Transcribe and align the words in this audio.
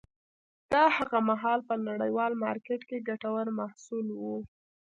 دا 0.73 0.83
هغه 0.97 1.17
مهال 1.29 1.59
په 1.69 1.75
نړیوال 1.87 2.31
مارکېت 2.43 2.81
کې 2.89 3.05
ګټور 3.07 3.45
محصول 3.59 4.07
و. 4.19 4.21